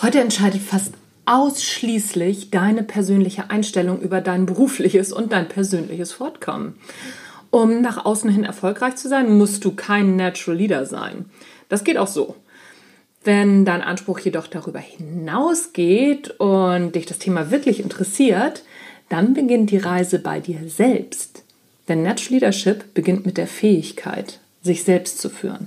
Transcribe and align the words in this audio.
Heute 0.00 0.20
entscheidet 0.20 0.62
fast 0.62 0.94
ausschließlich 1.26 2.50
deine 2.50 2.84
persönliche 2.84 3.50
Einstellung 3.50 4.00
über 4.00 4.20
dein 4.20 4.46
berufliches 4.46 5.12
und 5.12 5.32
dein 5.32 5.48
persönliches 5.48 6.12
Fortkommen. 6.12 6.74
Um 7.50 7.80
nach 7.80 8.04
außen 8.04 8.30
hin 8.30 8.44
erfolgreich 8.44 8.94
zu 8.94 9.08
sein, 9.08 9.36
musst 9.36 9.64
du 9.64 9.72
kein 9.72 10.14
Natural 10.14 10.56
Leader 10.56 10.86
sein. 10.86 11.24
Das 11.68 11.82
geht 11.82 11.98
auch 11.98 12.06
so. 12.06 12.36
Wenn 13.24 13.64
dein 13.64 13.82
Anspruch 13.82 14.20
jedoch 14.20 14.46
darüber 14.46 14.78
hinausgeht 14.78 16.30
und 16.38 16.94
dich 16.94 17.06
das 17.06 17.18
Thema 17.18 17.50
wirklich 17.50 17.80
interessiert, 17.80 18.62
dann 19.08 19.34
beginnt 19.34 19.72
die 19.72 19.78
Reise 19.78 20.20
bei 20.20 20.38
dir 20.38 20.60
selbst. 20.68 21.42
Denn 21.88 22.04
Natural 22.04 22.34
Leadership 22.34 22.94
beginnt 22.94 23.26
mit 23.26 23.36
der 23.36 23.48
Fähigkeit, 23.48 24.38
sich 24.62 24.84
selbst 24.84 25.18
zu 25.18 25.28
führen. 25.28 25.66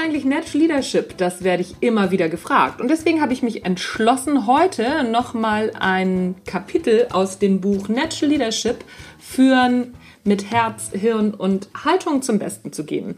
Eigentlich 0.00 0.24
Natural 0.24 0.66
Leadership? 0.66 1.16
Das 1.18 1.44
werde 1.44 1.62
ich 1.62 1.76
immer 1.80 2.10
wieder 2.10 2.28
gefragt. 2.28 2.80
Und 2.80 2.88
deswegen 2.88 3.20
habe 3.20 3.32
ich 3.32 3.42
mich 3.42 3.64
entschlossen, 3.64 4.46
heute 4.46 5.04
nochmal 5.04 5.72
ein 5.78 6.36
Kapitel 6.46 7.06
aus 7.12 7.38
dem 7.38 7.60
Buch 7.60 7.88
Natural 7.88 8.32
Leadership 8.32 8.84
Führen 9.18 9.94
mit 10.24 10.50
Herz, 10.50 10.90
Hirn 10.92 11.34
und 11.34 11.68
Haltung 11.84 12.22
zum 12.22 12.38
Besten 12.38 12.72
zu 12.72 12.84
geben. 12.84 13.16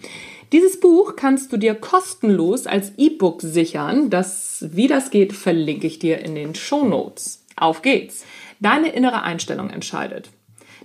Dieses 0.52 0.80
Buch 0.80 1.16
kannst 1.16 1.52
du 1.52 1.56
dir 1.56 1.74
kostenlos 1.74 2.66
als 2.66 2.92
E-Book 2.96 3.42
sichern. 3.42 4.10
Das, 4.10 4.66
wie 4.70 4.88
das 4.88 5.10
geht, 5.10 5.32
verlinke 5.32 5.86
ich 5.86 5.98
dir 5.98 6.18
in 6.18 6.34
den 6.34 6.54
Show 6.54 6.84
Notes. 6.84 7.44
Auf 7.56 7.82
geht's. 7.82 8.24
Deine 8.60 8.90
innere 8.90 9.22
Einstellung 9.22 9.70
entscheidet. 9.70 10.30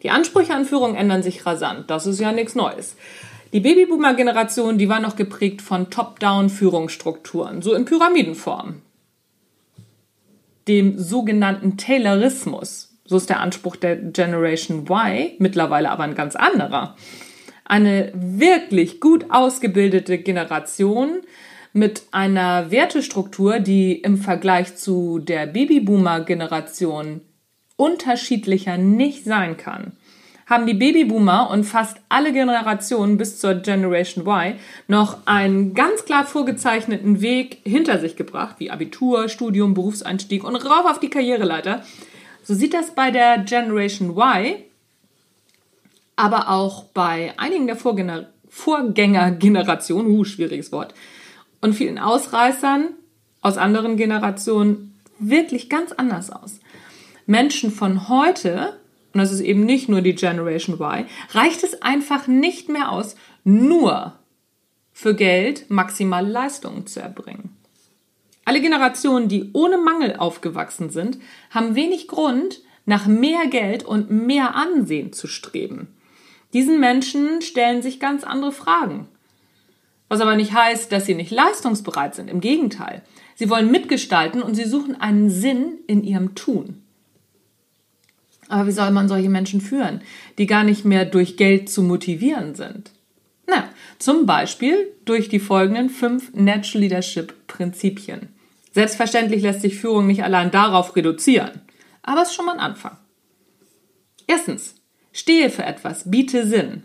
Die 0.03 0.11
Ansprüche 0.11 0.53
an 0.53 0.65
Führung 0.65 0.95
ändern 0.95 1.23
sich 1.23 1.45
rasant. 1.45 1.89
Das 1.89 2.05
ist 2.05 2.19
ja 2.19 2.31
nichts 2.31 2.55
Neues. 2.55 2.95
Die 3.53 3.61
Babyboomer-Generation, 3.61 4.77
die 4.77 4.89
war 4.89 4.99
noch 4.99 5.15
geprägt 5.15 5.61
von 5.61 5.89
Top-Down-Führungsstrukturen, 5.89 7.61
so 7.61 7.73
in 7.73 7.85
Pyramidenform. 7.85 8.81
Dem 10.67 10.99
sogenannten 10.99 11.77
Taylorismus, 11.77 12.97
so 13.05 13.15
ist 13.15 13.29
der 13.29 13.39
Anspruch 13.39 13.77
der 13.77 13.95
Generation 13.95 14.85
Y, 14.89 15.31
mittlerweile 15.39 15.91
aber 15.91 16.03
ein 16.03 16.15
ganz 16.15 16.35
anderer. 16.35 16.97
Eine 17.63 18.11
wirklich 18.13 18.99
gut 18.99 19.27
ausgebildete 19.29 20.17
Generation 20.17 21.21
mit 21.71 22.03
einer 22.11 22.69
Wertestruktur, 22.71 23.59
die 23.59 23.93
im 23.93 24.17
Vergleich 24.17 24.75
zu 24.75 25.19
der 25.19 25.47
Babyboomer-Generation 25.47 27.21
unterschiedlicher 27.77 28.77
nicht 28.77 29.23
sein 29.23 29.55
kann 29.55 29.96
haben 30.47 30.65
die 30.65 30.73
Babyboomer 30.73 31.49
und 31.49 31.65
fast 31.65 31.97
alle 32.07 32.31
Generationen 32.31 33.17
bis 33.17 33.39
zur 33.39 33.55
Generation 33.55 34.25
Y 34.25 34.55
noch 34.87 35.19
einen 35.25 35.73
ganz 35.73 36.05
klar 36.05 36.25
vorgezeichneten 36.25 37.21
Weg 37.21 37.59
hinter 37.65 37.99
sich 37.99 38.15
gebracht, 38.15 38.55
wie 38.59 38.71
Abitur, 38.71 39.27
Studium, 39.27 39.73
Berufseinstieg 39.73 40.43
und 40.45 40.55
rauf 40.55 40.85
auf 40.85 40.99
die 40.99 41.09
Karriereleiter. 41.09 41.83
So 42.43 42.53
sieht 42.53 42.73
das 42.73 42.95
bei 42.95 43.11
der 43.11 43.39
Generation 43.39 44.17
Y, 44.17 44.55
aber 46.15 46.49
auch 46.49 46.85
bei 46.85 47.33
einigen 47.37 47.67
der 47.67 47.75
Vorgänger 47.75 48.27
Vorgängergenerationen, 48.49 50.09
uh, 50.09 50.23
schwieriges 50.23 50.71
Wort, 50.71 50.95
und 51.61 51.73
vielen 51.73 51.99
Ausreißern 51.99 52.89
aus 53.41 53.57
anderen 53.57 53.97
Generationen 53.97 54.97
wirklich 55.19 55.69
ganz 55.69 55.91
anders 55.91 56.31
aus. 56.31 56.59
Menschen 57.27 57.69
von 57.69 58.09
heute 58.09 58.79
und 59.17 59.23
das 59.23 59.31
ist 59.31 59.39
eben 59.39 59.65
nicht 59.65 59.89
nur 59.89 60.01
die 60.01 60.13
Generation 60.13 60.79
Y, 60.79 61.07
reicht 61.31 61.63
es 61.63 61.81
einfach 61.81 62.27
nicht 62.27 62.69
mehr 62.69 62.91
aus, 62.91 63.15
nur 63.43 64.13
für 64.93 65.15
Geld 65.15 65.71
maximale 65.71 66.29
Leistungen 66.29 66.85
zu 66.85 66.99
erbringen. 66.99 67.57
Alle 68.45 68.61
Generationen, 68.61 69.27
die 69.27 69.49
ohne 69.53 69.79
Mangel 69.79 70.17
aufgewachsen 70.17 70.91
sind, 70.91 71.17
haben 71.49 71.73
wenig 71.73 72.07
Grund, 72.07 72.61
nach 72.85 73.07
mehr 73.07 73.47
Geld 73.47 73.83
und 73.83 74.11
mehr 74.11 74.53
Ansehen 74.53 75.13
zu 75.13 75.25
streben. 75.25 75.87
Diesen 76.53 76.79
Menschen 76.79 77.41
stellen 77.41 77.81
sich 77.81 77.99
ganz 77.99 78.23
andere 78.23 78.51
Fragen. 78.51 79.07
Was 80.09 80.21
aber 80.21 80.35
nicht 80.35 80.53
heißt, 80.53 80.91
dass 80.91 81.07
sie 81.07 81.15
nicht 81.15 81.31
leistungsbereit 81.31 82.13
sind. 82.13 82.29
Im 82.29 82.39
Gegenteil. 82.39 83.01
Sie 83.33 83.49
wollen 83.49 83.71
mitgestalten 83.71 84.43
und 84.43 84.53
sie 84.53 84.65
suchen 84.65 84.95
einen 85.01 85.31
Sinn 85.31 85.79
in 85.87 86.03
ihrem 86.03 86.35
Tun. 86.35 86.83
Aber 88.49 88.67
wie 88.67 88.71
soll 88.71 88.91
man 88.91 89.07
solche 89.07 89.29
Menschen 89.29 89.61
führen, 89.61 90.01
die 90.37 90.47
gar 90.47 90.63
nicht 90.63 90.85
mehr 90.85 91.05
durch 91.05 91.37
Geld 91.37 91.69
zu 91.69 91.83
motivieren 91.83 92.55
sind? 92.55 92.91
Na, 93.45 93.69
zum 93.99 94.25
Beispiel 94.25 94.93
durch 95.05 95.29
die 95.29 95.39
folgenden 95.39 95.89
fünf 95.89 96.33
Natural 96.33 96.81
Leadership 96.81 97.47
Prinzipien. 97.47 98.29
Selbstverständlich 98.73 99.41
lässt 99.41 99.61
sich 99.61 99.79
Führung 99.79 100.07
nicht 100.07 100.23
allein 100.23 100.51
darauf 100.51 100.95
reduzieren, 100.95 101.61
aber 102.03 102.21
es 102.21 102.29
ist 102.29 102.35
schon 102.35 102.45
mal 102.45 102.53
ein 102.53 102.59
Anfang. 102.59 102.97
Erstens, 104.27 104.75
stehe 105.11 105.49
für 105.49 105.63
etwas, 105.63 106.11
biete 106.11 106.45
Sinn. 106.45 106.83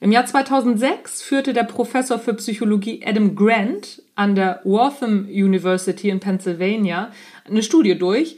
Im 0.00 0.12
Jahr 0.12 0.26
2006 0.26 1.22
führte 1.22 1.54
der 1.54 1.64
Professor 1.64 2.18
für 2.18 2.34
Psychologie 2.34 3.02
Adam 3.04 3.34
Grant 3.34 4.02
an 4.14 4.34
der 4.34 4.60
Waltham 4.64 5.26
University 5.26 6.10
in 6.10 6.20
Pennsylvania 6.20 7.10
eine 7.46 7.62
Studie 7.62 7.96
durch, 7.96 8.36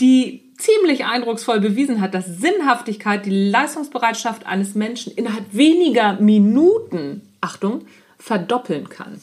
die 0.00 0.52
ziemlich 0.58 1.04
eindrucksvoll 1.04 1.60
bewiesen 1.60 2.00
hat, 2.00 2.14
dass 2.14 2.26
Sinnhaftigkeit 2.26 3.24
die 3.26 3.50
Leistungsbereitschaft 3.50 4.46
eines 4.46 4.74
Menschen 4.74 5.12
innerhalb 5.12 5.44
weniger 5.52 6.14
Minuten, 6.20 7.22
Achtung, 7.40 7.86
verdoppeln 8.18 8.88
kann. 8.88 9.20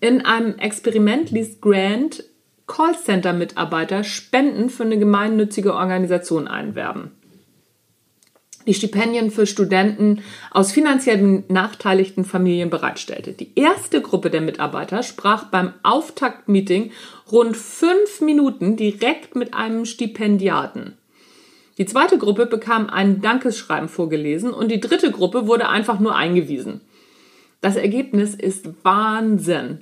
In 0.00 0.24
einem 0.24 0.58
Experiment 0.58 1.30
ließ 1.30 1.60
Grant 1.60 2.24
Callcenter-Mitarbeiter 2.66 4.04
Spenden 4.04 4.68
für 4.68 4.82
eine 4.82 4.98
gemeinnützige 4.98 5.74
Organisation 5.74 6.48
einwerben 6.48 7.12
die 8.68 8.74
Stipendien 8.74 9.30
für 9.30 9.46
Studenten 9.46 10.22
aus 10.50 10.72
finanziell 10.72 11.16
benachteiligten 11.16 12.26
Familien 12.26 12.68
bereitstellte. 12.68 13.32
Die 13.32 13.50
erste 13.54 14.02
Gruppe 14.02 14.28
der 14.28 14.42
Mitarbeiter 14.42 15.02
sprach 15.02 15.44
beim 15.44 15.72
Auftaktmeeting 15.82 16.92
rund 17.32 17.56
fünf 17.56 18.20
Minuten 18.20 18.76
direkt 18.76 19.34
mit 19.36 19.54
einem 19.54 19.86
Stipendiaten. 19.86 20.98
Die 21.78 21.86
zweite 21.86 22.18
Gruppe 22.18 22.44
bekam 22.44 22.90
ein 22.90 23.22
Dankesschreiben 23.22 23.88
vorgelesen 23.88 24.52
und 24.52 24.70
die 24.70 24.80
dritte 24.80 25.12
Gruppe 25.12 25.46
wurde 25.46 25.70
einfach 25.70 25.98
nur 25.98 26.14
eingewiesen. 26.14 26.82
Das 27.62 27.76
Ergebnis 27.76 28.34
ist 28.34 28.68
Wahnsinn. 28.82 29.80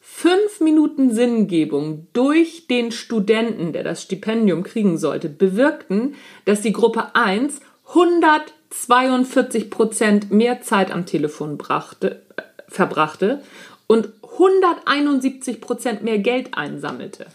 Fünf 0.00 0.60
Minuten 0.60 1.12
Sinngebung 1.12 2.06
durch 2.12 2.68
den 2.68 2.92
Studenten, 2.92 3.72
der 3.72 3.82
das 3.82 4.02
Stipendium 4.02 4.62
kriegen 4.62 4.96
sollte, 4.96 5.28
bewirkten, 5.28 6.14
dass 6.44 6.62
die 6.62 6.72
Gruppe 6.72 7.16
1 7.16 7.60
142 7.88 9.70
Prozent 9.70 10.30
mehr 10.30 10.60
Zeit 10.62 10.90
am 10.90 11.06
Telefon 11.06 11.56
brachte, 11.56 12.22
äh, 12.36 12.42
verbrachte 12.68 13.42
und 13.86 14.10
171 14.22 15.60
Prozent 15.60 16.02
mehr 16.02 16.18
Geld 16.18 16.54
einsammelte. 16.54 17.26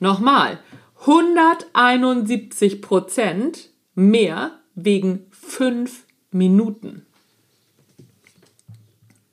Nochmal, 0.00 0.58
171 1.00 2.82
Prozent 2.82 3.70
mehr 3.94 4.52
wegen 4.74 5.26
fünf 5.30 6.04
Minuten. 6.30 7.06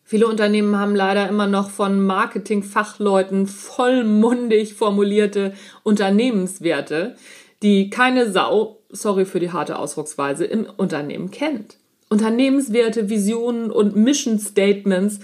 Viele 0.04 0.28
Unternehmen 0.28 0.76
haben 0.76 0.96
leider 0.96 1.30
immer 1.30 1.46
noch 1.46 1.70
von 1.70 2.02
Marketingfachleuten 2.02 3.46
vollmundig 3.46 4.74
formulierte 4.74 5.54
Unternehmenswerte, 5.84 7.16
die 7.62 7.90
keine 7.90 8.32
Sau, 8.32 8.80
sorry 8.90 9.26
für 9.26 9.40
die 9.40 9.52
harte 9.52 9.78
Ausdrucksweise, 9.78 10.46
im 10.46 10.66
Unternehmen 10.78 11.32
kennt. 11.32 11.78
Unternehmenswerte, 12.10 13.10
Visionen 13.10 13.70
und 13.70 13.96
Mission 13.96 14.40
Statements 14.40 15.20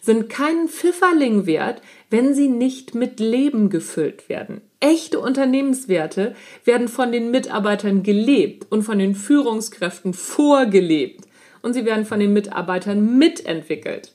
sind 0.00 0.30
keinen 0.30 0.68
Pfifferling 0.68 1.44
wert, 1.46 1.82
wenn 2.08 2.34
sie 2.34 2.48
nicht 2.48 2.94
mit 2.94 3.20
Leben 3.20 3.68
gefüllt 3.68 4.28
werden. 4.28 4.62
Echte 4.80 5.20
Unternehmenswerte 5.20 6.34
werden 6.64 6.88
von 6.88 7.12
den 7.12 7.30
Mitarbeitern 7.30 8.02
gelebt 8.02 8.66
und 8.70 8.82
von 8.82 8.98
den 8.98 9.14
Führungskräften 9.14 10.14
vorgelebt. 10.14 11.26
Und 11.60 11.74
sie 11.74 11.84
werden 11.84 12.06
von 12.06 12.18
den 12.18 12.32
Mitarbeitern 12.32 13.18
mitentwickelt. 13.18 14.14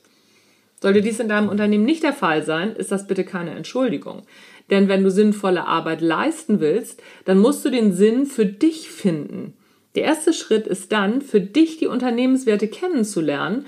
Sollte 0.80 1.00
dies 1.00 1.20
in 1.20 1.28
deinem 1.28 1.48
Unternehmen 1.48 1.84
nicht 1.84 2.02
der 2.02 2.12
Fall 2.12 2.42
sein, 2.42 2.74
ist 2.74 2.90
das 2.90 3.06
bitte 3.06 3.24
keine 3.24 3.52
Entschuldigung. 3.52 4.22
Denn 4.70 4.88
wenn 4.88 5.04
du 5.04 5.10
sinnvolle 5.10 5.66
Arbeit 5.66 6.00
leisten 6.00 6.60
willst, 6.60 7.02
dann 7.24 7.38
musst 7.38 7.64
du 7.64 7.70
den 7.70 7.92
Sinn 7.92 8.26
für 8.26 8.46
dich 8.46 8.90
finden. 8.90 9.54
Der 9.94 10.04
erste 10.04 10.32
Schritt 10.32 10.66
ist 10.66 10.92
dann, 10.92 11.22
für 11.22 11.40
dich 11.40 11.78
die 11.78 11.86
Unternehmenswerte 11.86 12.68
kennenzulernen 12.68 13.66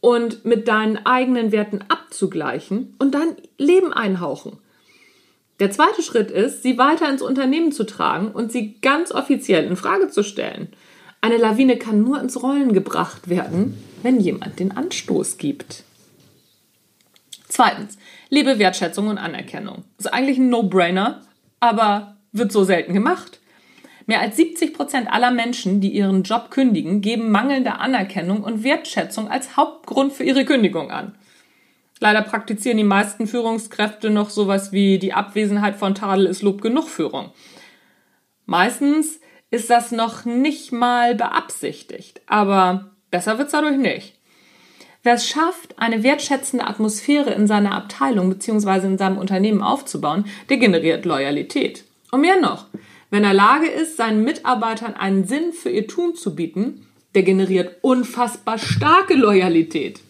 und 0.00 0.44
mit 0.44 0.68
deinen 0.68 1.04
eigenen 1.06 1.52
Werten 1.52 1.80
abzugleichen 1.88 2.94
und 2.98 3.14
dann 3.14 3.36
Leben 3.58 3.92
einhauchen. 3.92 4.58
Der 5.58 5.70
zweite 5.70 6.02
Schritt 6.02 6.30
ist, 6.30 6.62
sie 6.62 6.78
weiter 6.78 7.08
ins 7.08 7.22
Unternehmen 7.22 7.70
zu 7.70 7.84
tragen 7.84 8.28
und 8.28 8.50
sie 8.50 8.80
ganz 8.80 9.12
offiziell 9.12 9.64
in 9.66 9.76
Frage 9.76 10.08
zu 10.08 10.22
stellen. 10.22 10.68
Eine 11.20 11.36
Lawine 11.36 11.76
kann 11.76 12.02
nur 12.02 12.18
ins 12.18 12.42
Rollen 12.42 12.72
gebracht 12.72 13.28
werden, 13.28 13.74
wenn 14.02 14.20
jemand 14.20 14.58
den 14.58 14.72
Anstoß 14.74 15.36
gibt. 15.36 15.84
Zweitens, 17.50 17.98
lebe 18.28 18.60
Wertschätzung 18.60 19.08
und 19.08 19.18
Anerkennung. 19.18 19.84
Ist 19.98 20.12
eigentlich 20.12 20.38
ein 20.38 20.50
No-Brainer, 20.50 21.22
aber 21.58 22.16
wird 22.30 22.52
so 22.52 22.62
selten 22.62 22.94
gemacht. 22.94 23.40
Mehr 24.06 24.20
als 24.20 24.36
70 24.36 24.72
Prozent 24.72 25.10
aller 25.10 25.32
Menschen, 25.32 25.80
die 25.80 25.90
ihren 25.90 26.22
Job 26.22 26.50
kündigen, 26.50 27.00
geben 27.00 27.30
mangelnde 27.30 27.74
Anerkennung 27.74 28.44
und 28.44 28.62
Wertschätzung 28.62 29.28
als 29.28 29.56
Hauptgrund 29.56 30.12
für 30.12 30.22
ihre 30.22 30.44
Kündigung 30.44 30.92
an. 30.92 31.16
Leider 31.98 32.22
praktizieren 32.22 32.78
die 32.78 32.84
meisten 32.84 33.26
Führungskräfte 33.26 34.10
noch 34.10 34.30
sowas 34.30 34.70
wie 34.70 35.00
die 35.00 35.12
Abwesenheit 35.12 35.76
von 35.76 35.96
Tadel 35.96 36.26
ist 36.26 36.42
Lob 36.42 36.62
genug 36.62 36.88
Führung. 36.88 37.32
Meistens 38.46 39.20
ist 39.50 39.70
das 39.70 39.90
noch 39.90 40.24
nicht 40.24 40.70
mal 40.70 41.16
beabsichtigt, 41.16 42.22
aber 42.26 42.92
besser 43.10 43.38
wird's 43.38 43.52
dadurch 43.52 43.76
nicht. 43.76 44.19
Wer 45.02 45.14
es 45.14 45.26
schafft, 45.26 45.78
eine 45.78 46.02
wertschätzende 46.02 46.66
Atmosphäre 46.66 47.30
in 47.30 47.46
seiner 47.46 47.72
Abteilung 47.72 48.28
bzw. 48.28 48.86
in 48.86 48.98
seinem 48.98 49.16
Unternehmen 49.16 49.62
aufzubauen, 49.62 50.26
der 50.50 50.58
generiert 50.58 51.06
Loyalität. 51.06 51.84
Und 52.10 52.20
mehr 52.20 52.38
noch, 52.38 52.66
wenn 53.08 53.24
er 53.24 53.32
Lage 53.32 53.66
ist, 53.66 53.96
seinen 53.96 54.24
Mitarbeitern 54.24 54.94
einen 54.94 55.24
Sinn 55.24 55.52
für 55.52 55.70
ihr 55.70 55.86
Tun 55.86 56.14
zu 56.14 56.34
bieten, 56.34 56.86
der 57.14 57.22
generiert 57.22 57.76
unfassbar 57.80 58.58
starke 58.58 59.14
Loyalität. 59.14 60.00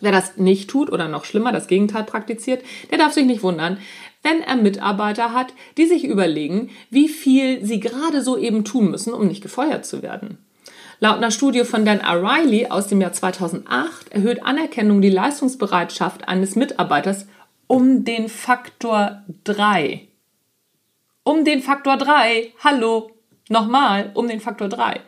Wer 0.00 0.12
das 0.12 0.38
nicht 0.38 0.70
tut 0.70 0.90
oder 0.90 1.08
noch 1.08 1.24
schlimmer 1.24 1.52
das 1.52 1.66
Gegenteil 1.66 2.04
praktiziert, 2.04 2.62
der 2.90 2.98
darf 2.98 3.12
sich 3.12 3.26
nicht 3.26 3.42
wundern, 3.42 3.78
wenn 4.22 4.42
er 4.42 4.56
Mitarbeiter 4.56 5.32
hat, 5.34 5.52
die 5.76 5.86
sich 5.86 6.04
überlegen, 6.04 6.70
wie 6.88 7.08
viel 7.08 7.64
sie 7.64 7.80
gerade 7.80 8.22
so 8.22 8.38
eben 8.38 8.64
tun 8.64 8.90
müssen, 8.90 9.12
um 9.12 9.26
nicht 9.26 9.42
gefeuert 9.42 9.84
zu 9.84 10.02
werden. 10.02 10.38
Laut 11.00 11.16
einer 11.16 11.30
Studie 11.30 11.64
von 11.64 11.84
Dan 11.84 12.00
O'Reilly 12.00 12.68
aus 12.68 12.88
dem 12.88 13.00
Jahr 13.00 13.12
2008 13.12 14.12
erhöht 14.12 14.44
Anerkennung 14.44 15.00
die 15.00 15.10
Leistungsbereitschaft 15.10 16.28
eines 16.28 16.56
Mitarbeiters 16.56 17.26
um 17.66 18.04
den 18.04 18.28
Faktor 18.28 19.22
3 19.44 20.06
um 21.30 21.44
den 21.44 21.62
Faktor 21.62 21.96
3. 21.96 22.52
Hallo, 22.64 23.12
nochmal, 23.48 24.10
um 24.14 24.28
den 24.28 24.40
Faktor 24.40 24.68
3. 24.68 25.00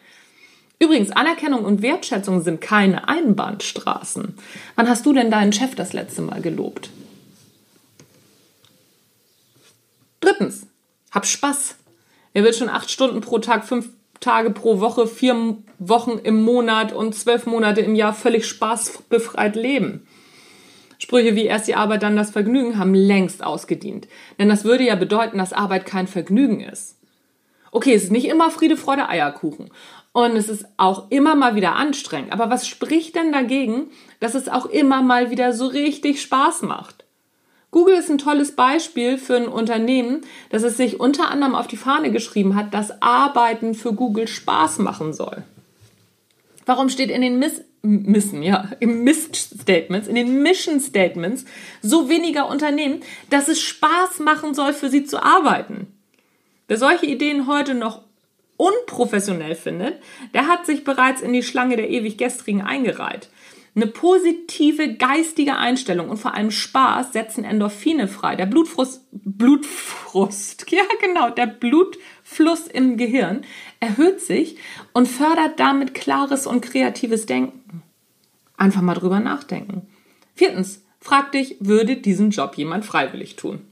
Übrigens, 0.79 1.11
Anerkennung 1.11 1.65
und 1.65 1.83
Wertschätzung 1.83 2.43
sind 2.43 2.61
keine 2.61 3.09
Einbahnstraßen. 3.09 4.37
Wann 4.75 4.89
hast 4.89 5.07
du 5.07 5.13
denn 5.13 5.31
deinen 5.31 5.53
Chef 5.53 5.75
das 5.75 5.93
letzte 5.93 6.23
Mal 6.23 6.41
gelobt? 6.41 6.91
Drittens, 10.21 10.67
hab 11.11 11.27
Spaß. 11.27 11.77
Wer 12.33 12.45
will 12.45 12.55
schon 12.55 12.69
acht 12.69 12.91
Stunden 12.91 13.21
pro 13.21 13.39
Tag, 13.39 13.65
fünf 13.65 13.91
Tage 14.23 14.51
pro 14.51 14.81
Woche, 14.81 15.07
vier 15.07 15.59
Wochen 15.79 16.19
im 16.23 16.43
Monat 16.43 16.93
und 16.93 17.15
zwölf 17.15 17.45
Monate 17.45 17.83
im 17.83 17.95
Jahr 17.95 18.15
völlig 18.15 18.47
spaßbefreit 18.47 19.57
leben? 19.57 20.07
Sprüche 20.99 21.35
wie 21.35 21.47
erst 21.47 21.67
die 21.67 21.75
Arbeit, 21.75 22.05
dann 22.05 22.17
das 22.17 22.31
Vergnügen 22.31 22.79
haben 22.79 22.95
längst 22.95 23.43
ausgedient. 23.43 24.07
Denn 24.39 24.49
das 24.49 24.65
würde 24.65 24.85
ja 24.85 24.95
bedeuten, 24.95 25.39
dass 25.39 25.53
Arbeit 25.53 25.85
kein 25.85 26.07
Vergnügen 26.07 26.61
ist. 26.61 26.97
Okay, 27.73 27.93
es 27.95 28.05
ist 28.05 28.13
nicht 28.13 28.29
immer 28.29 28.51
Friede, 28.51 28.77
Freude, 28.77 29.09
Eierkuchen. 29.09 29.71
Und 30.13 30.37
es 30.37 30.49
ist 30.49 30.67
auch 30.77 31.11
immer 31.11 31.35
mal 31.35 31.57
wieder 31.57 31.75
anstrengend. 31.75 32.33
Aber 32.33 32.51
was 32.51 32.69
spricht 32.69 33.17
denn 33.17 33.33
dagegen, 33.33 33.87
dass 34.21 34.35
es 34.35 34.49
auch 34.49 34.67
immer 34.67 35.03
mal 35.03 35.31
wieder 35.31 35.53
so 35.53 35.67
richtig 35.67 36.23
Spaß 36.23 36.63
macht? 36.63 37.05
Google 37.73 37.97
ist 37.97 38.11
ein 38.11 38.19
tolles 38.19 38.53
Beispiel 38.53 39.17
für 39.17 39.35
ein 39.35 39.49
Unternehmen, 39.49 40.21
das 40.51 40.63
es 40.63 40.77
sich 40.77 41.01
unter 41.01 41.31
anderem 41.31 41.55
auf 41.55 41.67
die 41.67 41.79
Fahne 41.79 42.13
geschrieben 42.13 42.55
hat, 42.55 42.75
dass 42.75 43.03
Arbeiten 43.03 43.75
für 43.75 43.95
Google 43.95 44.29
Spaß 44.29 44.79
machen 44.79 45.15
soll. 45.15 45.43
Warum 46.67 46.91
steht 46.91 47.11
in 47.11 47.23
den 47.23 47.39
Miss 47.39 47.63
Missen, 47.85 48.45
ja, 48.45 48.71
im 48.79 49.03
Mist-Statements, 49.03 50.07
in 50.07 50.15
den 50.15 50.41
Mission-Statements 50.41 51.45
so 51.81 52.09
weniger 52.09 52.49
Unternehmen, 52.49 53.01
dass 53.29 53.49
es 53.49 53.61
Spaß 53.61 54.21
machen 54.21 54.55
soll, 54.55 54.73
für 54.73 54.89
sie 54.89 55.03
zu 55.03 55.21
arbeiten? 55.21 55.89
Wer 56.69 56.77
solche 56.77 57.07
Ideen 57.07 57.49
heute 57.49 57.75
noch 57.75 58.03
unprofessionell 58.57 59.57
findet, 59.57 60.01
der 60.33 60.47
hat 60.47 60.65
sich 60.65 60.85
bereits 60.85 61.23
in 61.23 61.33
die 61.33 61.43
Schlange 61.43 61.75
der 61.77 61.91
ewig 61.91 62.19
Gestrigen 62.19 62.63
eingereiht. 62.63 63.31
Eine 63.75 63.87
positive 63.87 64.95
geistige 64.95 65.57
Einstellung 65.57 66.11
und 66.11 66.19
vor 66.19 66.35
allem 66.35 66.51
Spaß 66.51 67.15
setzen 67.15 67.45
Endorphine 67.45 68.07
frei. 68.07 68.37
Der 68.37 68.45
Blutfrust, 68.45 69.07
Blutfrust, 69.13 70.67
ja 70.71 70.83
genau, 71.01 71.31
der 71.31 71.47
Blutfluss 71.47 72.67
im 72.67 72.99
Gehirn 72.99 73.45
erhöht 73.81 74.21
sich 74.21 74.57
und 74.93 75.09
fördert 75.09 75.59
damit 75.59 75.95
klares 75.95 76.47
und 76.47 76.61
kreatives 76.61 77.25
Denken. 77.25 77.83
Einfach 78.59 78.83
mal 78.83 78.95
drüber 78.95 79.21
nachdenken. 79.21 79.89
Viertens, 80.35 80.85
frag 81.01 81.33
dich, 81.33 81.57
würde 81.61 81.97
diesen 81.97 82.31
Job 82.31 82.57
jemand 82.57 82.85
freiwillig 82.85 83.37
tun? 83.37 83.63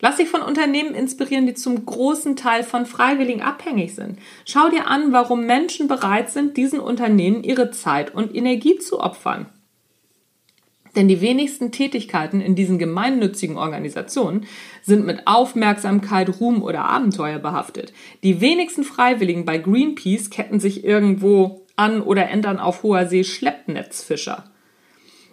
Lass 0.00 0.16
dich 0.16 0.28
von 0.28 0.42
Unternehmen 0.42 0.94
inspirieren, 0.94 1.46
die 1.46 1.54
zum 1.54 1.86
großen 1.86 2.36
Teil 2.36 2.62
von 2.62 2.84
Freiwilligen 2.84 3.40
abhängig 3.40 3.94
sind. 3.94 4.18
Schau 4.44 4.68
dir 4.68 4.88
an, 4.88 5.12
warum 5.12 5.46
Menschen 5.46 5.88
bereit 5.88 6.30
sind, 6.30 6.56
diesen 6.56 6.80
Unternehmen 6.80 7.42
ihre 7.42 7.70
Zeit 7.70 8.14
und 8.14 8.34
Energie 8.34 8.78
zu 8.78 9.00
opfern. 9.00 9.46
Denn 10.96 11.08
die 11.08 11.20
wenigsten 11.20 11.72
Tätigkeiten 11.72 12.40
in 12.40 12.54
diesen 12.54 12.78
gemeinnützigen 12.78 13.58
Organisationen 13.58 14.46
sind 14.82 15.04
mit 15.04 15.26
Aufmerksamkeit, 15.26 16.40
Ruhm 16.40 16.62
oder 16.62 16.86
Abenteuer 16.86 17.38
behaftet. 17.38 17.92
Die 18.22 18.40
wenigsten 18.40 18.82
Freiwilligen 18.82 19.44
bei 19.44 19.58
Greenpeace 19.58 20.30
ketten 20.30 20.58
sich 20.58 20.84
irgendwo 20.84 21.66
an 21.76 22.00
oder 22.00 22.28
entern 22.30 22.58
auf 22.58 22.82
hoher 22.82 23.06
See 23.06 23.24
Schleppnetzfischer. 23.24 24.50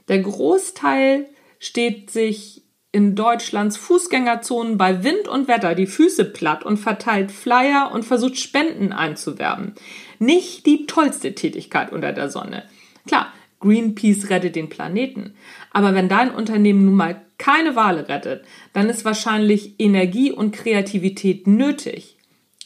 Der 0.10 0.20
Großteil 0.20 1.28
steht 1.60 2.12
sich 2.12 2.63
in 2.94 3.16
Deutschlands 3.16 3.76
Fußgängerzonen 3.76 4.78
bei 4.78 5.04
Wind 5.04 5.28
und 5.28 5.48
Wetter 5.48 5.74
die 5.74 5.88
Füße 5.88 6.26
platt 6.26 6.64
und 6.64 6.78
verteilt 6.78 7.32
Flyer 7.32 7.92
und 7.92 8.06
versucht 8.06 8.38
Spenden 8.38 8.94
einzuwerben. 8.94 9.74
Nicht 10.20 10.68
die 10.68 10.86
tollste 10.86 11.34
Tätigkeit 11.34 11.92
unter 11.92 12.14
der 12.14 12.30
Sonne. 12.30 12.64
Klar, 13.08 13.34
Greenpeace 13.60 14.30
rettet 14.30 14.56
den 14.56 14.70
Planeten. 14.70 15.34
Aber 15.72 15.96
wenn 15.96 16.08
dein 16.08 16.30
Unternehmen 16.34 16.86
nun 16.86 16.96
mal 16.96 17.20
keine 17.40 17.76
Wale 17.76 18.08
rettet, 18.08 18.46
dann 18.74 18.90
ist 18.90 19.06
wahrscheinlich 19.06 19.80
Energie 19.80 20.32
und 20.32 20.54
Kreativität 20.54 21.48
nötig. 21.48 22.18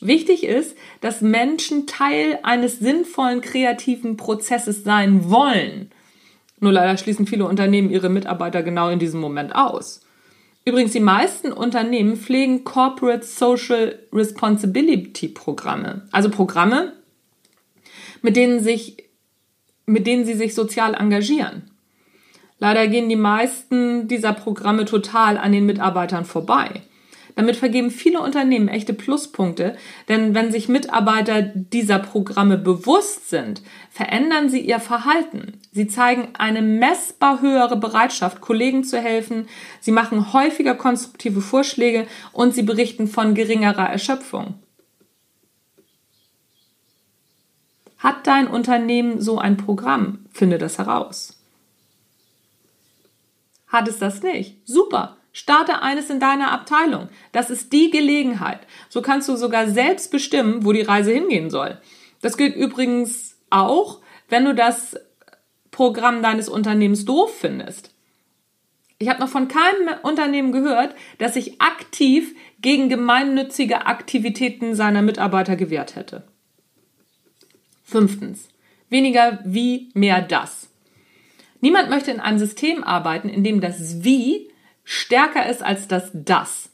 Wichtig 0.01 0.43
ist, 0.43 0.75
dass 1.00 1.22
Menschen 1.22 1.88
Teil 1.88 2.38
eines 2.43 2.79
sinnvollen 2.79 3.39
kreativen 3.39 4.17
Prozesses 4.17 4.84
sein 4.84 5.29
wollen. 5.29 5.89
Nur 6.60 6.74
leider 6.74 6.98
schließen 6.98 7.27
viele 7.27 7.46
Unternehmen 7.46 7.89
ihre 7.89 8.10
Mitarbeiter 8.10 8.62
genau 8.62 8.89
in 8.89 9.00
diesem 9.00 9.22
Moment 9.22 9.55
aus. 9.55 10.01
Übrigens, 10.67 10.91
die 10.91 11.00
meisten 11.00 11.53
Unternehmen 11.53 12.17
pflegen 12.17 12.65
Corporate 12.65 13.25
Social 13.25 14.00
Responsibility 14.12 15.29
Programme, 15.29 16.05
also 16.12 16.29
Programme, 16.29 16.91
mit 18.21 18.36
denen, 18.36 18.59
sich, 18.59 18.97
mit 19.86 20.05
denen 20.05 20.25
sie 20.25 20.33
sich 20.33 20.53
sozial 20.53 20.93
engagieren. 20.93 21.71
Leider 22.59 22.89
gehen 22.89 23.07
die 23.07 23.15
meisten 23.15 24.09
dieser 24.09 24.33
Programme 24.33 24.83
total 24.83 25.38
an 25.38 25.53
den 25.53 25.65
Mitarbeitern 25.65 26.25
vorbei. 26.25 26.81
Damit 27.38 27.56
vergeben 27.56 27.91
viele 27.91 28.20
Unternehmen 28.20 28.67
echte 28.67 28.96
Pluspunkte, 28.96 29.77
denn 30.10 30.34
wenn 30.34 30.51
sich 30.51 30.70
Mitarbeiter 30.70 31.44
dieser 31.44 32.00
Programme 32.00 32.58
bewusst 32.58 33.29
sind, 33.29 33.62
verändern 33.91 34.50
sie 34.50 34.60
ihr 34.60 34.79
Verhalten. 34.79 35.62
Sie 35.72 35.88
zeigen 35.88 36.29
eine 36.39 36.63
messbar 36.63 37.39
höhere 37.39 37.77
Bereitschaft, 37.77 38.41
Kollegen 38.41 38.84
zu 38.84 39.00
helfen, 39.00 39.48
sie 39.79 39.91
machen 39.91 40.34
häufiger 40.34 40.74
konstruktive 40.74 41.41
Vorschläge 41.41 42.08
und 42.34 42.56
sie 42.56 42.63
berichten 42.63 43.08
von 43.08 43.36
geringerer 43.36 43.88
Erschöpfung. 43.88 44.56
Hat 48.00 48.25
dein 48.25 48.48
Unternehmen 48.48 49.22
so 49.22 49.38
ein 49.38 49.58
Programm? 49.58 50.25
Finde 50.32 50.58
das 50.58 50.79
heraus. 50.79 51.39
Hat 53.67 53.88
es 53.88 54.00
das 54.00 54.24
nicht? 54.24 54.56
Super. 54.65 55.17
Starte 55.38 55.84
eines 55.84 56.10
in 56.10 56.20
deiner 56.20 56.51
Abteilung. 56.51 57.10
Das 57.32 57.51
ist 57.51 57.72
die 57.72 57.91
Gelegenheit. 57.91 58.62
So 58.89 59.03
kannst 59.03 59.29
du 59.29 59.36
sogar 59.36 59.67
selbst 59.67 60.10
bestimmen, 60.10 60.65
wo 60.65 60.74
die 60.74 60.82
Reise 60.82 61.12
hingehen 61.12 61.51
soll. 61.51 61.79
Das 62.24 62.38
gilt 62.38 62.56
übrigens 62.56 63.38
auch, 63.51 64.01
wenn 64.29 64.46
du 64.46 64.56
das 64.56 64.98
Programm 65.70 66.24
deines 66.24 66.50
Unternehmens 66.50 67.06
doof 67.06 67.38
findest. 67.39 67.91
Ich 68.98 69.10
habe 69.10 69.20
noch 69.20 69.29
von 69.29 69.48
keinem 69.48 69.94
Unternehmen 70.01 70.51
gehört, 70.51 70.96
das 71.20 71.36
sich 71.36 71.62
aktiv 71.62 72.36
gegen 72.60 72.89
gemeinnützige 72.89 73.86
Aktivitäten 73.86 74.74
seiner 74.74 75.03
Mitarbeiter 75.03 75.56
gewehrt 75.56 75.96
hätte. 75.96 76.24
Fünftens. 77.84 78.50
Weniger 78.89 79.38
wie, 79.46 79.91
mehr 79.94 80.20
das. 80.20 80.72
Niemand 81.62 81.91
möchte 81.91 82.10
in 82.10 82.22
einem 82.22 82.39
System 82.39 82.84
arbeiten, 82.84 83.29
in 83.29 83.44
dem 83.44 83.62
das 83.62 84.03
Wie 84.03 84.47
stärker 84.88 85.50
ist 85.50 85.62
als 85.62 85.89
das 85.89 86.10
Das. 86.13 86.70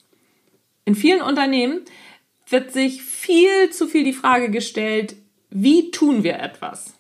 In 0.86 0.94
vielen 0.94 1.24
Unternehmen 1.24 1.82
wird 2.48 2.72
sich 2.72 3.02
viel 3.02 3.72
zu 3.72 3.88
viel 3.88 4.04
die 4.04 4.14
Frage 4.14 4.52
gestellt, 4.52 5.16
wie 5.50 5.90
tun 5.90 6.24
wir 6.24 6.40
etwas? 6.40 6.94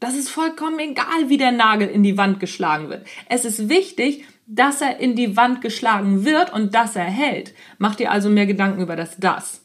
Das 0.00 0.14
ist 0.14 0.28
vollkommen 0.28 0.78
egal, 0.78 1.28
wie 1.28 1.38
der 1.38 1.52
Nagel 1.52 1.88
in 1.88 2.02
die 2.02 2.18
Wand 2.18 2.40
geschlagen 2.40 2.90
wird. 2.90 3.06
Es 3.28 3.46
ist 3.46 3.70
wichtig, 3.70 4.24
dass 4.46 4.82
er 4.82 5.00
in 5.00 5.16
die 5.16 5.36
Wand 5.36 5.62
geschlagen 5.62 6.24
wird 6.26 6.52
und 6.52 6.74
dass 6.74 6.94
er 6.94 7.04
hält. 7.04 7.54
Mach 7.78 7.94
dir 7.94 8.10
also 8.10 8.28
mehr 8.28 8.46
Gedanken 8.46 8.82
über 8.82 8.96
das 8.96 9.16
Das. 9.16 9.62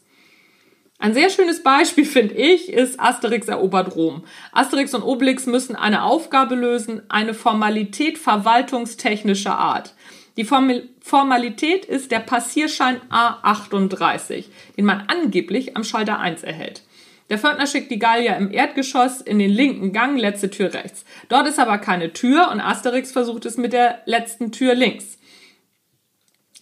Ein 0.98 1.12
sehr 1.12 1.28
schönes 1.28 1.62
Beispiel, 1.62 2.04
finde 2.06 2.34
ich, 2.34 2.72
ist 2.72 2.98
Asterix 2.98 3.48
erobert 3.48 3.94
Rom. 3.96 4.24
Asterix 4.52 4.94
und 4.94 5.02
Obelix 5.02 5.44
müssen 5.44 5.76
eine 5.76 6.04
Aufgabe 6.04 6.54
lösen, 6.54 7.02
eine 7.10 7.34
Formalität 7.34 8.16
verwaltungstechnischer 8.16 9.58
Art. 9.58 9.94
Die 10.36 10.44
Formalität 10.44 11.84
ist 11.84 12.10
der 12.10 12.18
Passierschein 12.18 13.00
A38, 13.10 14.46
den 14.76 14.84
man 14.84 15.04
angeblich 15.06 15.76
am 15.76 15.84
Schalter 15.84 16.18
1 16.18 16.42
erhält. 16.42 16.82
Der 17.30 17.38
Pförtner 17.38 17.66
schickt 17.66 17.90
die 17.90 17.98
Gallier 17.98 18.36
im 18.36 18.52
Erdgeschoss 18.52 19.20
in 19.20 19.38
den 19.38 19.50
linken 19.50 19.92
Gang, 19.92 20.18
letzte 20.18 20.50
Tür 20.50 20.74
rechts. 20.74 21.04
Dort 21.28 21.46
ist 21.46 21.58
aber 21.58 21.78
keine 21.78 22.12
Tür 22.12 22.50
und 22.50 22.60
Asterix 22.60 23.12
versucht 23.12 23.46
es 23.46 23.56
mit 23.56 23.72
der 23.72 24.00
letzten 24.04 24.52
Tür 24.52 24.74
links. 24.74 25.18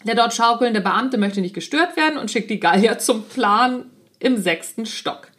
Der 0.05 0.14
dort 0.14 0.35
schaukelnde 0.35 0.81
Beamte 0.81 1.19
möchte 1.19 1.41
nicht 1.41 1.55
gestört 1.55 1.97
werden 1.97 2.19
und 2.19 2.31
schickt 2.31 2.50
die 2.50 2.61
Gallier 2.61 2.99
zum 2.99 3.25
Plan 3.29 3.91
im 4.19 4.37
sechsten 4.37 4.87
Stock. 4.87 5.31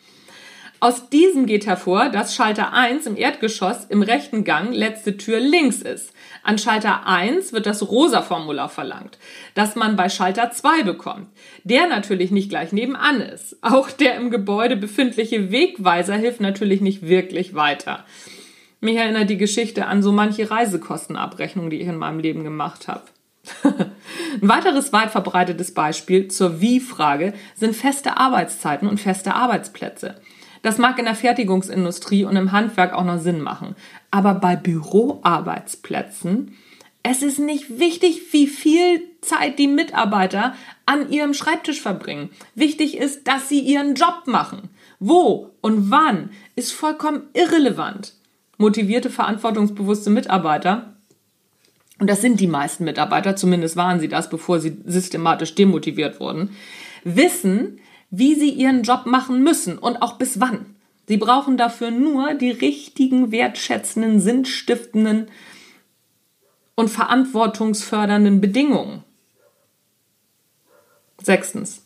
Aus 0.84 1.08
diesem 1.08 1.46
geht 1.46 1.66
hervor, 1.66 2.10
dass 2.10 2.36
Schalter 2.36 2.74
1 2.74 3.06
im 3.06 3.16
Erdgeschoss 3.16 3.86
im 3.86 4.02
rechten 4.02 4.44
Gang 4.44 4.74
letzte 4.74 5.16
Tür 5.16 5.40
links 5.40 5.78
ist. 5.82 6.12
An 6.44 6.58
Schalter 6.58 7.08
1 7.08 7.54
wird 7.54 7.68
das 7.68 7.90
Rosa-Formular 7.90 8.68
verlangt, 8.68 9.18
das 9.54 9.78
man 9.78 9.96
bei 9.96 10.10
Schalter 10.10 10.52
2 10.52 10.84
bekommt, 10.84 11.30
der 11.64 11.88
natürlich 11.88 12.32
nicht 12.32 12.50
gleich 12.50 12.74
nebenan 12.74 13.22
ist. 13.22 13.56
Auch 13.62 13.92
der 13.92 14.16
im 14.16 14.30
Gebäude 14.30 14.76
befindliche 14.76 15.52
Wegweiser 15.54 16.16
hilft 16.16 16.42
natürlich 16.42 16.82
nicht 16.82 17.08
wirklich 17.08 17.56
weiter. 17.56 18.04
Mich 18.82 18.98
erinnert 18.98 19.30
die 19.30 19.38
Geschichte 19.38 19.86
an 19.86 20.04
so 20.04 20.12
manche 20.12 20.52
Reisekostenabrechnung, 20.52 21.70
die 21.70 21.80
ich 21.80 21.88
in 21.88 21.96
meinem 21.96 22.20
Leben 22.20 22.44
gemacht 22.44 22.90
habe. 22.90 23.04
Ein 23.64 24.50
weiteres 24.50 24.92
weit 24.92 25.12
verbreitetes 25.12 25.74
Beispiel 25.74 26.28
zur 26.28 26.60
Wie-Frage 26.60 27.32
sind 27.56 27.74
feste 27.74 28.18
Arbeitszeiten 28.18 28.90
und 28.90 29.00
feste 29.00 29.34
Arbeitsplätze. 29.34 30.16
Das 30.64 30.80
mag 30.80 30.98
in 30.98 31.06
der 31.06 31.14
Fertigungsindustrie 31.14 32.26
und 32.26 32.36
im 32.36 32.52
Handwerk 32.52 32.94
auch 32.94 33.04
noch 33.04 33.20
Sinn 33.20 33.42
machen. 33.42 33.76
Aber 34.10 34.34
bei 34.34 34.56
Büroarbeitsplätzen, 34.56 36.58
es 37.04 37.22
ist 37.22 37.38
nicht 37.38 37.80
wichtig, 37.80 38.34
wie 38.34 38.48
viel 38.48 39.04
Zeit 39.22 39.60
die 39.60 39.68
Mitarbeiter 39.68 40.56
an 40.88 41.12
ihrem 41.12 41.36
Schreibtisch 41.36 41.82
verbringen. 41.82 42.32
Wichtig 42.56 42.98
ist, 42.98 43.28
dass 43.28 43.50
sie 43.50 43.60
ihren 43.60 43.94
Job 43.94 44.24
machen. 44.26 44.70
Wo 45.00 45.52
und 45.62 45.92
wann 45.92 46.32
ist 46.56 46.72
vollkommen 46.72 47.24
irrelevant. 47.34 48.14
Motivierte, 48.58 49.10
verantwortungsbewusste 49.10 50.10
Mitarbeiter 50.10 50.94
und 52.00 52.10
das 52.10 52.22
sind 52.22 52.40
die 52.40 52.48
meisten 52.48 52.86
Mitarbeiter, 52.86 53.36
zumindest 53.36 53.76
waren 53.76 54.00
sie 54.00 54.08
das, 54.08 54.30
bevor 54.30 54.60
sie 54.60 54.78
systematisch 54.86 55.56
demotiviert 55.56 56.20
wurden, 56.20 56.56
wissen, 57.04 57.80
wie 58.16 58.36
sie 58.36 58.52
ihren 58.52 58.84
Job 58.84 59.08
machen 59.08 59.42
müssen 59.44 59.80
und 59.80 60.04
auch 60.04 60.20
bis 60.20 60.40
wann. 60.40 60.76
Sie 61.08 61.18
brauchen 61.18 61.58
dafür 61.58 61.90
nur 61.90 62.36
die 62.36 62.52
richtigen, 62.52 63.32
wertschätzenden, 63.32 64.20
sinnstiftenden 64.20 65.32
und 66.76 66.90
verantwortungsfördernden 66.90 68.40
Bedingungen. 68.40 69.04
Sechstens. 71.20 71.82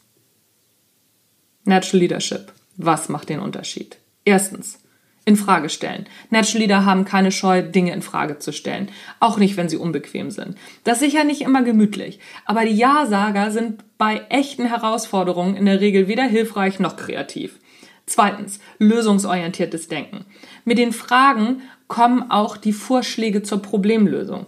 Natural 1.63 2.01
Leadership. 2.01 2.51
Was 2.75 3.07
macht 3.07 3.29
den 3.29 3.39
Unterschied? 3.39 3.97
Erstens 4.25 4.79
in 5.27 5.35
Frage 5.35 5.67
stellen. 5.67 6.05
Natural 6.29 6.61
Leader 6.61 6.85
haben 6.85 7.03
keine 7.03 7.33
Scheu, 7.33 7.61
Dinge 7.61 7.91
in 7.91 8.01
Frage 8.01 8.39
zu 8.39 8.53
stellen. 8.53 8.87
Auch 9.19 9.37
nicht, 9.37 9.57
wenn 9.57 9.67
sie 9.67 9.75
unbequem 9.75 10.31
sind. 10.31 10.55
Das 10.85 11.01
ist 11.01 11.11
sicher 11.11 11.25
nicht 11.25 11.41
immer 11.41 11.63
gemütlich. 11.63 12.19
Aber 12.45 12.63
die 12.63 12.77
Ja-Sager 12.77 13.51
sind 13.51 13.83
bei 13.97 14.21
echten 14.29 14.65
Herausforderungen 14.65 15.57
in 15.57 15.65
der 15.65 15.81
Regel 15.81 16.07
weder 16.07 16.23
hilfreich 16.23 16.79
noch 16.79 16.95
kreativ. 16.95 17.59
Zweitens, 18.05 18.59
lösungsorientiertes 18.79 19.89
Denken. 19.89 20.23
Mit 20.63 20.77
den 20.77 20.93
Fragen 20.93 21.61
kommen 21.89 22.31
auch 22.31 22.55
die 22.55 22.71
Vorschläge 22.71 23.43
zur 23.43 23.61
Problemlösung. 23.61 24.45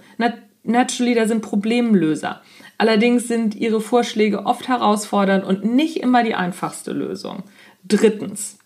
Natural 0.63 1.09
Leader 1.09 1.27
sind 1.27 1.41
Problemlöser. 1.41 2.41
Allerdings 2.77 3.27
sind 3.27 3.53
ihre 3.53 3.81
Vorschläge 3.81 4.45
oft 4.45 4.69
herausfordernd 4.69 5.43
und 5.43 5.65
nicht 5.65 5.97
immer 5.97 6.23
die 6.23 6.35
einfachste 6.35 6.93
Lösung. 6.93 7.43
Drittens, 7.85 8.58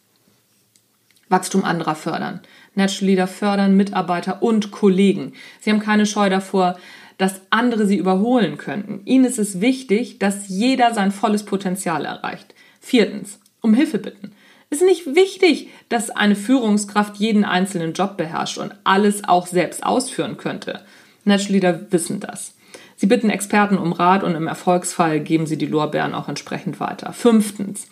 Wachstum 1.34 1.66
anderer 1.66 1.96
fördern. 1.96 2.42
Natural 2.76 3.10
Leader 3.10 3.28
fördern 3.28 3.76
Mitarbeiter 3.76 4.44
und 4.44 4.70
Kollegen. 4.70 5.34
Sie 5.60 5.72
haben 5.72 5.80
keine 5.80 6.06
Scheu 6.06 6.30
davor, 6.30 6.78
dass 7.18 7.42
andere 7.50 7.88
sie 7.88 7.98
überholen 7.98 8.58
könnten. 8.58 9.02
Ihnen 9.06 9.26
ist 9.26 9.40
es 9.40 9.60
wichtig, 9.60 10.20
dass 10.20 10.48
jeder 10.48 10.94
sein 10.94 11.12
volles 11.12 11.44
Potenzial 11.44 12.06
erreicht. 12.06 12.54
Viertens, 12.80 13.40
um 13.62 13.74
Hilfe 13.74 13.98
bitten. 13.98 14.32
Es 14.70 14.82
ist 14.82 14.88
nicht 14.88 15.16
wichtig, 15.16 15.70
dass 15.90 16.12
eine 16.12 16.36
Führungskraft 16.36 17.18
jeden 17.18 17.46
einzelnen 17.46 17.94
Job 17.94 18.16
beherrscht 18.16 18.60
und 18.60 18.76
alles 18.84 19.24
auch 19.28 19.48
selbst 19.48 19.84
ausführen 19.84 20.38
könnte. 20.38 20.82
Natural 21.26 21.54
Leader 21.54 21.92
wissen 21.92 22.20
das. 22.20 22.54
Sie 22.96 23.08
bitten 23.08 23.32
Experten 23.32 23.78
um 23.80 23.92
Rat 23.92 24.24
und 24.24 24.36
im 24.36 24.48
Erfolgsfall 24.48 25.20
geben 25.20 25.48
sie 25.48 25.58
die 25.58 25.66
Lorbeeren 25.66 26.14
auch 26.14 26.30
entsprechend 26.30 26.80
weiter. 26.80 27.12
Fünftens, 27.12 27.88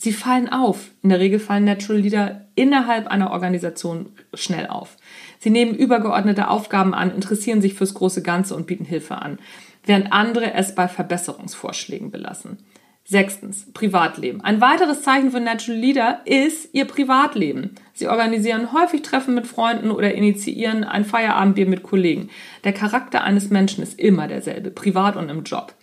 Sie 0.00 0.12
fallen 0.12 0.48
auf. 0.48 0.92
In 1.02 1.08
der 1.08 1.18
Regel 1.18 1.40
fallen 1.40 1.64
Natural 1.64 2.00
Leader 2.00 2.46
innerhalb 2.58 3.06
einer 3.06 3.30
Organisation 3.30 4.12
schnell 4.34 4.66
auf. 4.66 4.96
Sie 5.38 5.50
nehmen 5.50 5.74
übergeordnete 5.74 6.48
Aufgaben 6.48 6.92
an, 6.92 7.14
interessieren 7.14 7.62
sich 7.62 7.74
fürs 7.74 7.94
große 7.94 8.22
Ganze 8.22 8.56
und 8.56 8.66
bieten 8.66 8.84
Hilfe 8.84 9.16
an, 9.16 9.38
während 9.84 10.12
andere 10.12 10.52
es 10.54 10.74
bei 10.74 10.88
Verbesserungsvorschlägen 10.88 12.10
belassen. 12.10 12.58
Sechstens, 13.04 13.72
Privatleben. 13.72 14.42
Ein 14.42 14.60
weiteres 14.60 15.02
Zeichen 15.02 15.30
für 15.30 15.40
Natural 15.40 15.80
Leader 15.80 16.20
ist 16.26 16.74
ihr 16.74 16.84
Privatleben. 16.84 17.76
Sie 17.94 18.08
organisieren 18.08 18.72
häufig 18.74 19.00
Treffen 19.00 19.34
mit 19.34 19.46
Freunden 19.46 19.90
oder 19.90 20.12
initiieren 20.12 20.84
ein 20.84 21.06
Feierabendbier 21.06 21.66
mit 21.66 21.82
Kollegen. 21.82 22.28
Der 22.64 22.74
Charakter 22.74 23.24
eines 23.24 23.48
Menschen 23.48 23.82
ist 23.82 23.98
immer 23.98 24.28
derselbe, 24.28 24.70
privat 24.70 25.16
und 25.16 25.30
im 25.30 25.44
Job. 25.44 25.74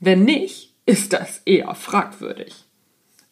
Wenn 0.00 0.24
nicht, 0.24 0.74
ist 0.84 1.14
das 1.14 1.40
eher 1.46 1.74
fragwürdig. 1.74 2.65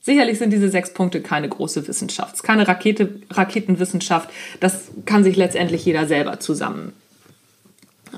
Sicherlich 0.04 0.38
sind 0.38 0.52
diese 0.52 0.68
sechs 0.68 0.92
Punkte 0.92 1.22
keine 1.22 1.48
große 1.48 1.88
Wissenschaft, 1.88 2.42
keine 2.42 2.68
Rakete, 2.68 3.22
Raketenwissenschaft. 3.30 4.28
Das 4.60 4.90
kann 5.06 5.24
sich 5.24 5.34
letztendlich 5.34 5.82
jeder 5.86 6.06
selber 6.06 6.40
zusammen 6.40 6.92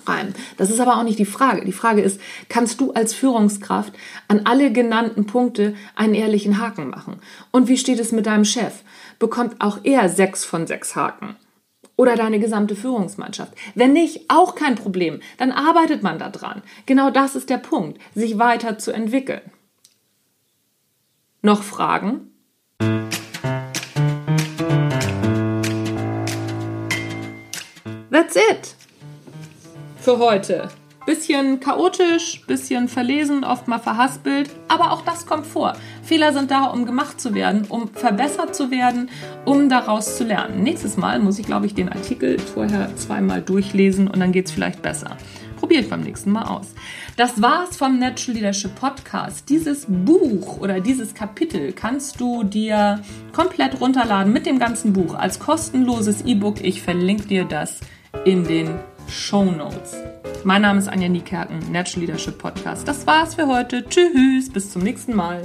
reimen. 0.05 0.35
Das 0.57 0.69
ist 0.69 0.81
aber 0.81 0.99
auch 0.99 1.05
nicht 1.05 1.21
die 1.21 1.25
Frage. 1.25 1.65
Die 1.65 1.71
Frage 1.71 2.03
ist, 2.03 2.21
kannst 2.49 2.81
du 2.81 2.93
als 2.93 3.15
Führungskraft 3.15 3.93
an 4.27 4.41
alle 4.47 4.73
genannten 4.73 5.27
Punkte 5.27 5.77
einen 5.95 6.15
ehrlichen 6.15 6.59
Haken 6.59 6.91
machen? 6.91 7.21
Und 7.53 7.69
wie 7.69 7.79
steht 7.79 8.01
es 8.01 8.11
mit 8.11 8.27
deinem 8.27 8.45
Chef? 8.45 8.83
Bekommt 9.21 9.61
auch 9.61 9.79
er 9.85 10.09
sechs 10.09 10.45
von 10.45 10.67
sechs 10.67 10.97
Haken? 10.97 11.37
Oder 11.95 12.17
deine 12.17 12.41
gesamte 12.41 12.75
Führungsmannschaft? 12.75 13.53
Wenn 13.77 13.93
nicht, 13.93 14.29
auch 14.29 14.57
kein 14.57 14.75
Problem. 14.75 15.21
Dann 15.39 15.53
arbeitet 15.53 16.03
man 16.03 16.19
daran. 16.19 16.63
Genau 16.85 17.11
das 17.11 17.37
ist 17.37 17.49
der 17.49 17.59
Punkt, 17.59 18.01
sich 18.13 18.39
weiterzuentwickeln. 18.39 19.53
Noch 21.47 21.63
Fragen? 21.63 22.33
That's 28.11 28.35
it 28.35 28.75
für 30.01 30.19
heute. 30.19 30.71
Bisschen 31.07 31.61
chaotisch, 31.61 32.43
bisschen 32.49 32.89
verlesen, 32.89 33.45
oft 33.45 33.69
mal 33.69 33.79
verhaspelt, 33.79 34.51
aber 34.67 34.91
auch 34.91 35.03
das 35.03 35.25
kommt 35.25 35.47
vor. 35.47 35.75
Fehler 36.03 36.33
sind 36.33 36.51
da, 36.51 36.65
um 36.65 36.85
gemacht 36.85 37.21
zu 37.21 37.33
werden, 37.33 37.65
um 37.69 37.91
verbessert 37.95 38.57
zu 38.57 38.73
werden, 38.73 39.09
um 39.45 39.69
daraus 39.69 40.17
zu 40.17 40.25
lernen. 40.25 40.65
Nächstes 40.65 40.97
Mal 40.97 41.21
muss 41.21 41.39
ich, 41.39 41.47
glaube 41.47 41.67
ich, 41.67 41.75
den 41.75 41.91
Artikel 41.91 42.41
vorher 42.41 42.97
zweimal 42.97 43.41
durchlesen 43.41 44.09
und 44.09 44.19
dann 44.19 44.33
geht 44.33 44.47
es 44.47 44.51
vielleicht 44.51 44.83
besser. 44.83 45.17
Probiere 45.57 45.83
ich 45.83 45.91
beim 45.91 46.03
nächsten 46.03 46.31
Mal 46.31 46.45
aus. 46.45 46.75
Das 47.17 47.43
war's 47.43 47.77
vom 47.77 47.99
Natural 47.99 48.37
Leadership 48.37 48.75
Podcast. 48.75 49.49
Dieses 49.49 49.87
Buch 49.89 50.59
oder 50.59 50.81
dieses 50.81 51.15
Kapitel 51.15 51.73
kannst 51.73 52.21
du 52.21 52.45
dir 52.45 53.03
komplett 53.33 53.81
runterladen 53.81 54.33
mit 54.33 54.47
dem 54.47 54.59
ganzen 54.59 54.93
Buch 54.93 55.15
als 55.15 55.39
kostenloses 55.39 56.23
E-Book. 56.23 56.63
Ich 56.63 56.83
verlinke 56.83 57.27
dir 57.27 57.45
das 57.45 57.81
in 58.25 58.45
den 58.45 58.79
Show 59.09 59.45
Notes. 59.45 59.97
Mein 60.45 60.63
Name 60.63 60.79
ist 60.79 60.89
Anja 60.89 61.09
Niekerken, 61.09 61.73
Natural 61.73 62.07
Leadership 62.07 62.39
Podcast. 62.39 62.87
Das 62.87 63.07
war's 63.07 63.35
für 63.35 63.47
heute. 63.47 63.85
Tschüss, 63.85 64.51
bis 64.51 64.71
zum 64.71 64.83
nächsten 64.83 65.15
Mal. 65.15 65.43